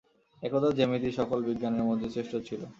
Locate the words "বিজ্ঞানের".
1.47-1.87